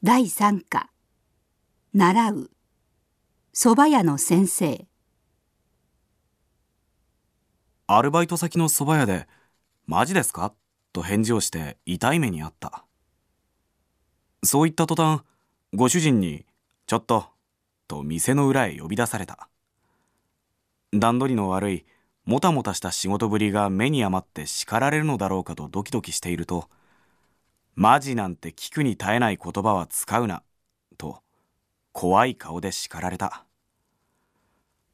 [0.00, 0.90] 第3課
[1.92, 2.50] 習う
[3.52, 4.86] 蕎麦屋の先生
[7.88, 9.26] アルバイト先の蕎麦屋で、
[9.88, 10.54] マジですか？
[10.92, 12.84] と返事をして痛い目にあった。
[14.44, 15.22] そう言った途端、
[15.74, 16.46] ご主人に、
[16.86, 17.26] ちょっと、
[17.88, 19.48] と店の裏へ呼び出された。
[20.92, 21.86] 段取りの悪い、
[22.24, 26.68] もたもたした仕事ぶりが目に余って叱られるのだろうかとドキドキしていると、
[27.80, 30.42] マジなんて聞くに耐えない言葉は使うな、
[30.96, 31.22] と、
[31.92, 33.44] 怖い顔で叱られた。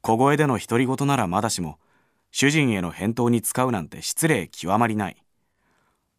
[0.01, 1.79] 小声での独り言ならまだしも、
[2.29, 5.17] 主人への返答に使うなんて失礼極まりない。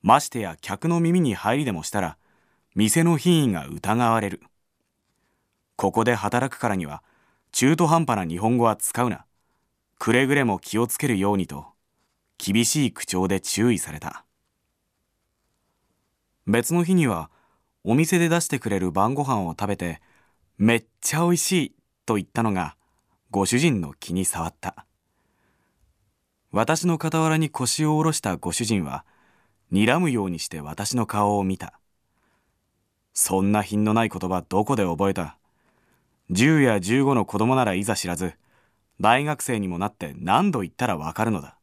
[0.02, 2.18] ましてや客の耳に入りでもしたら、
[2.74, 4.42] 店の品位が疑われる。
[5.76, 7.04] ここで働くからには、
[7.52, 9.24] 中途半端な日本語は使うな。
[10.01, 11.66] くれぐれも気をつけるようにと、
[12.38, 14.24] 厳しい口調で注意された。
[16.46, 17.30] 別の日には、
[17.82, 20.00] お店で出してくれる晩ご飯を食べて、
[20.59, 22.77] めっちゃ美味しいと言ったのが、
[23.30, 24.87] ご主人の気に障った。
[26.52, 29.04] 私の傍らに腰を下ろしたご主人は、
[29.73, 31.80] 睨むようにして私の顔を見た。
[33.13, 35.38] そんな品のない言葉どこで覚えた
[36.30, 38.35] ？10や15の子供ならいざ知らず、
[39.01, 41.57] 大学生にもなって何度言ったらわかるのだ。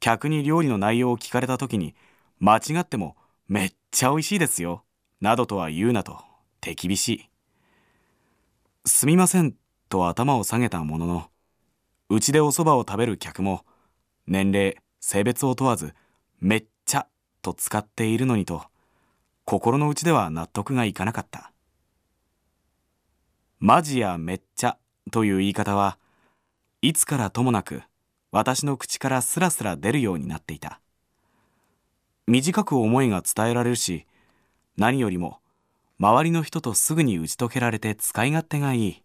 [0.00, 1.94] 客に料理の内容を聞かれた時に、
[2.38, 4.84] 間違ってもめっちゃ美味しいですよ、
[5.20, 6.18] などとは言うなと
[6.60, 7.30] 手厳しい。
[8.86, 9.54] すみません
[9.88, 11.30] と頭を下げたものの、
[12.08, 13.64] うちでお蕎麦を食べる客も、
[14.26, 15.94] 年齢、性別を問わず、
[16.40, 17.06] めっちゃ
[17.42, 18.64] と使っているのにと、
[19.44, 21.52] 心の内では納得がいかなかった。
[23.58, 24.78] マジやめっちゃ
[25.10, 25.98] という言い方は、
[26.80, 27.82] いつからともなく
[28.30, 30.80] 私の口からスラスラ出るようになっていた。
[32.26, 34.06] 短く思いが伝えられるし、
[34.76, 35.40] 何よりも
[35.98, 39.02] 周りの人とすぐに打ち解けられて使い勝手がいい。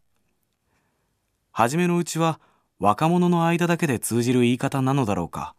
[1.51, 2.39] 初めのうちは
[2.79, 5.53] 若者の間だけで通じる言い方なのだろうか。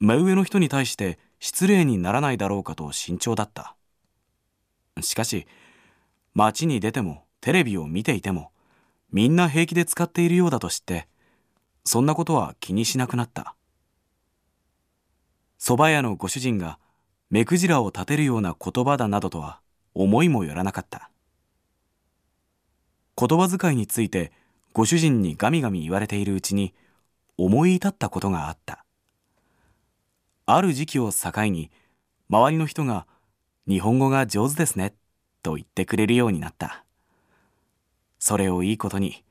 [0.00, 3.76] 目上の人に対して失礼にならないだろうかと慎重だった。
[5.00, 5.46] しかし、
[6.34, 8.50] 街に出てもテレビを見ていても、
[9.12, 11.06] みんな平気で使っているようだと知って、
[11.84, 13.54] そんなことは気にしなくなった。
[15.64, 16.80] 蕎麦屋のご主人が
[17.30, 19.60] 目くじらを立てるような言葉だなどとは
[19.94, 21.08] 思いもよらなかった。
[23.16, 24.32] 言葉遣いについて
[24.72, 26.74] ご主人にガミガミ言われているうちに
[27.38, 28.84] 思い至ったことがあった。
[30.46, 31.70] ある時期を境に
[32.28, 33.06] 周りの人が
[33.68, 34.96] 日本語が上手ですね
[35.44, 36.84] と言ってくれるようになった。
[38.18, 39.22] それをいいことに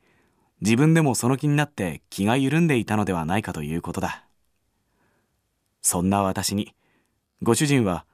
[0.62, 4.24] 自分でもその気になって気が緩んでいたのではないかということだ。
[5.82, 6.74] そんな私に
[7.42, 8.06] ご主人は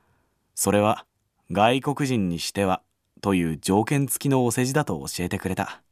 [0.55, 1.05] それは
[1.53, 2.83] 外国人にしては
[3.21, 5.83] という条件付きのお世辞だと教えてくれた。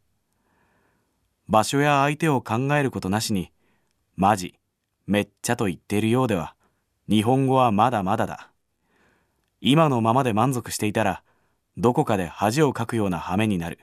[1.48, 3.52] 場所や相手を考えることなしに、
[4.16, 4.58] マジ、
[5.06, 6.54] めっちゃと言っているようでは、
[7.08, 8.50] 日本語はまだまだだ。
[9.60, 11.22] 今のままで満足していたら、
[11.76, 13.78] どこかで恥をかくような羽目になる。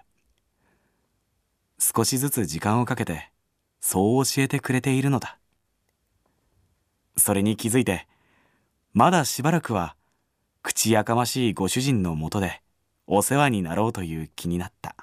[1.79, 3.31] 少しずつ時間をかけて、
[3.79, 5.37] そう教えてくれているのだ。
[7.17, 8.07] それに気づいて、
[8.93, 9.95] まだしばらくは、
[10.61, 12.61] 口やかましいご主人のもとで、
[13.07, 14.95] お世話になろうという気になった。